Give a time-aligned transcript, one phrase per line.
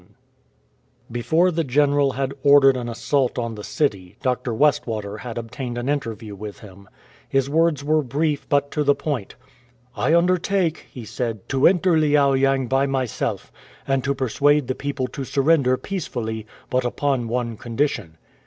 [0.01, 4.15] 92 AN AMBASSADOR OF PEACE Before the general had ordered an assault upon the city,
[4.23, 4.51] Dr.
[4.51, 6.89] Westwater had obtained an interview with him.
[7.29, 9.35] His words were brief but to the point."
[9.95, 13.51] I undertake," he vsaid," to enter Liao yang by myself,
[13.87, 18.17] and to persuade the people to surrender peacefully, but upon one condition."